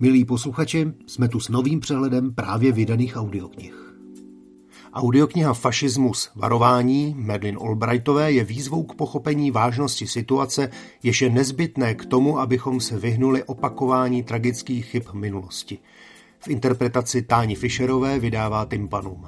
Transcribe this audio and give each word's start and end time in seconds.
Milí 0.00 0.24
posluchači, 0.24 0.92
jsme 1.06 1.28
tu 1.28 1.40
s 1.40 1.48
novým 1.48 1.80
přehledem 1.80 2.34
právě 2.34 2.72
vydaných 2.72 3.16
audioknih. 3.16 3.94
Audiokniha 4.92 5.54
Fašismus 5.54 6.30
varování 6.34 7.14
Medlin 7.18 7.58
Albrightové 7.60 8.32
je 8.32 8.44
výzvou 8.44 8.82
k 8.82 8.94
pochopení 8.94 9.50
vážnosti 9.50 10.06
situace, 10.06 10.70
jež 11.02 11.22
je 11.22 11.30
nezbytné 11.30 11.94
k 11.94 12.06
tomu, 12.06 12.38
abychom 12.38 12.80
se 12.80 12.98
vyhnuli 12.98 13.44
opakování 13.44 14.22
tragických 14.22 14.86
chyb 14.86 15.02
minulosti. 15.12 15.78
V 16.38 16.48
interpretaci 16.48 17.22
Táni 17.22 17.54
Fischerové 17.54 18.18
vydává 18.18 18.64
Tympanum. 18.64 19.24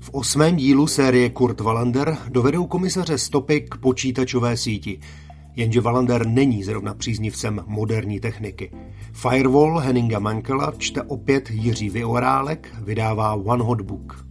V 0.00 0.10
osmém 0.12 0.56
dílu 0.56 0.86
série 0.86 1.30
Kurt 1.30 1.60
Wallander 1.60 2.16
dovedou 2.28 2.66
komisaře 2.66 3.18
stopy 3.18 3.60
k 3.60 3.76
počítačové 3.76 4.56
síti– 4.56 5.00
jenže 5.56 5.80
Valander 5.80 6.26
není 6.26 6.62
zrovna 6.62 6.94
příznivcem 6.94 7.64
moderní 7.66 8.20
techniky. 8.20 8.70
Firewall 9.12 9.78
Henninga 9.78 10.18
Mankela 10.18 10.72
čte 10.78 11.02
opět 11.02 11.50
Jiří 11.50 11.90
Viorálek, 11.90 12.74
vydává 12.82 13.34
One 13.34 13.64
Hot 13.64 13.80
Book. 13.80 14.26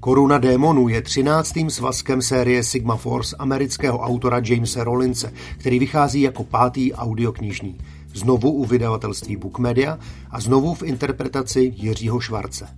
Koruna 0.00 0.38
démonů 0.38 0.88
je 0.88 1.02
třináctým 1.02 1.70
svazkem 1.70 2.22
série 2.22 2.64
Sigma 2.64 2.96
Force 2.96 3.36
amerického 3.38 3.98
autora 3.98 4.40
Jamesa 4.44 4.84
Rollince, 4.84 5.32
který 5.58 5.78
vychází 5.78 6.20
jako 6.20 6.44
pátý 6.44 6.92
audioknižní. 6.92 7.78
Znovu 8.14 8.50
u 8.50 8.64
vydavatelství 8.64 9.36
Book 9.36 9.58
Media 9.58 9.98
a 10.30 10.40
znovu 10.40 10.74
v 10.74 10.82
interpretaci 10.82 11.72
Jiřího 11.76 12.20
Švarce. 12.20 12.68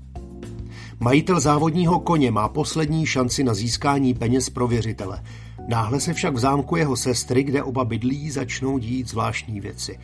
Majitel 1.00 1.40
závodního 1.40 2.00
koně 2.00 2.30
má 2.30 2.48
poslední 2.48 3.06
šanci 3.06 3.44
na 3.44 3.54
získání 3.54 4.14
peněz 4.14 4.50
pro 4.50 4.68
věřitele. 4.68 5.22
Náhle 5.68 6.00
se 6.00 6.12
však 6.12 6.34
v 6.34 6.38
zámku 6.38 6.76
jeho 6.76 6.96
sestry, 6.96 7.42
kde 7.42 7.62
oba 7.62 7.84
bydlí, 7.84 8.30
začnou 8.30 8.78
dít 8.78 9.08
zvláštní 9.08 9.60
věci. 9.60 9.98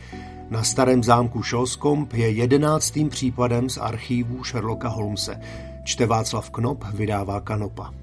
Na 0.49 0.63
starém 0.63 1.03
zámku 1.03 1.43
Šoskomp 1.43 2.13
je 2.13 2.29
jedenáctým 2.29 3.09
případem 3.09 3.69
z 3.69 3.77
archívů 3.77 4.43
Sherlocka 4.43 4.87
Holmese. 4.87 5.41
Čte 5.83 6.05
Václav 6.05 6.49
Knop, 6.49 6.83
vydává 6.93 7.41
Kanopa. 7.41 7.93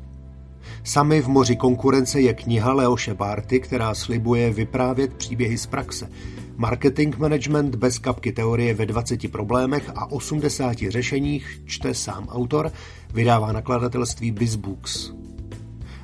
Sami 0.85 1.23
v 1.23 1.29
moři 1.29 1.57
konkurence 1.57 2.21
je 2.21 2.35
kniha 2.35 2.73
Leoše 2.73 3.15
Barty, 3.15 3.61
která 3.61 3.95
slibuje 3.95 4.53
vyprávět 4.53 5.15
příběhy 5.15 5.59
z 5.59 5.67
praxe. 5.67 6.11
Marketing 6.57 7.17
management 7.19 7.75
bez 7.75 7.99
kapky 7.99 8.33
teorie 8.33 8.75
ve 8.75 8.87
20 8.87 9.33
problémech 9.33 9.91
a 9.95 10.11
80 10.11 10.77
řešeních 10.89 11.63
čte 11.67 11.95
sám 11.95 12.29
autor, 12.29 12.73
vydává 13.15 13.53
nakladatelství 13.53 14.31
BizBooks. 14.31 15.13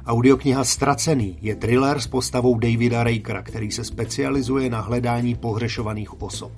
Audiokniha 0.06 0.64
Stracený 0.64 1.38
je 1.42 1.56
thriller 1.56 2.00
s 2.00 2.06
postavou 2.06 2.58
Davida 2.58 3.04
Rakera, 3.04 3.42
který 3.42 3.70
se 3.70 3.84
specializuje 3.84 4.70
na 4.70 4.80
hledání 4.80 5.34
pohřešovaných 5.34 6.22
osob. 6.22 6.52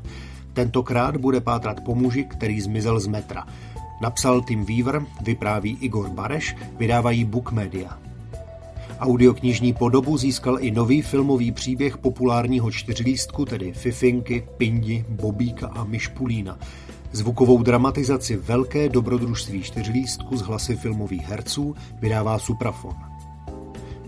Tentokrát 0.53 1.17
bude 1.17 1.41
pátrat 1.41 1.81
po 1.81 1.95
muži, 1.95 2.25
který 2.25 2.61
zmizel 2.61 3.01
z 3.01 3.07
metra. 3.07 3.47
Napsal 4.01 4.43
Tim 4.43 4.65
Weaver, 4.65 5.03
vypráví 5.23 5.79
Igor 5.81 6.09
Bareš, 6.11 6.57
vydávají 6.79 7.25
Book 7.25 7.53
Media. 7.53 7.99
Audioknižní 9.01 9.73
podobu 9.73 10.17
získal 10.17 10.59
i 10.61 10.71
nový 10.71 11.03
filmový 11.03 11.53
příběh 11.53 11.99
populárního 11.99 12.71
čtyřlístku, 12.71 13.45
tedy 13.45 13.73
Fifinky, 13.73 14.45
Pindi, 14.57 15.05
Bobíka 15.09 15.67
a 15.67 15.85
Myšpulína. 15.85 16.59
Zvukovou 17.13 17.63
dramatizaci 17.63 18.37
Velké 18.37 18.89
dobrodružství 18.89 19.63
čtyřlístku 19.63 20.37
z 20.37 20.43
hlasy 20.43 20.77
filmových 20.77 21.29
herců 21.29 21.75
vydává 22.01 22.39
Suprafon. 22.39 23.18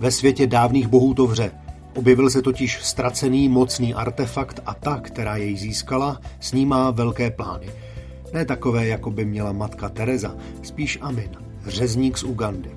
Ve 0.00 0.10
světě 0.10 0.46
dávných 0.46 0.88
bohů 0.88 1.14
to 1.14 1.26
vře. 1.26 1.50
Objevil 1.96 2.30
se 2.30 2.42
totiž 2.42 2.78
ztracený 2.82 3.48
mocný 3.48 3.94
artefakt 3.94 4.60
a 4.66 4.74
ta, 4.74 5.00
která 5.00 5.36
jej 5.36 5.56
získala, 5.56 6.20
s 6.40 6.52
ní 6.52 6.66
má 6.66 6.90
velké 6.90 7.30
plány. 7.30 7.66
Ne 8.32 8.44
takové, 8.44 8.86
jako 8.86 9.10
by 9.10 9.24
měla 9.24 9.52
matka 9.52 9.88
Teresa, 9.88 10.34
spíš 10.62 10.98
Amin, 11.00 11.30
řezník 11.66 12.18
z 12.18 12.22
Ugandy. 12.22 12.70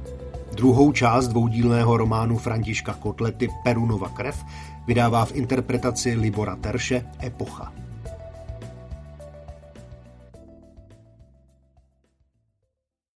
Druhou 0.56 0.92
část 0.92 1.28
dvoudílného 1.28 1.98
románu 1.98 2.38
Františka 2.38 2.94
Kotlety 2.94 3.50
Perunova 3.64 4.10
krev 4.10 4.44
vydává 4.88 5.26
v 5.26 5.36
interpretaci 5.36 6.16
Libora 6.16 6.56
Terše 6.56 7.06
Epocha. 7.24 7.74